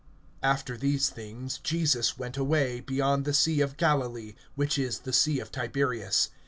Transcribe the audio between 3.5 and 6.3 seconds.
of Galilee, which is the sea of Tiberias.